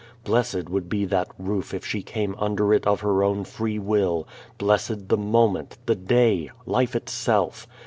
Blessed 0.23 0.67
would 0.67 0.89
be 0.89 1.05
that 1.05 1.29
roof 1.37 1.75
if 1.75 1.85
she 1.85 2.01
came 2.01 2.35
under 2.39 2.73
it 2.73 2.87
of 2.87 3.01
her 3.01 3.21
own 3.23 3.43
free 3.43 3.77
will, 3.77 4.27
blessed 4.57 5.09
the 5.09 5.17
moment, 5.17 5.77
the 5.85 5.93
day, 5.95 6.49
life 6.65 6.95
itself. 6.95 7.67